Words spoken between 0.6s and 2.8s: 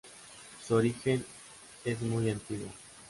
Su origen es muy antiguo.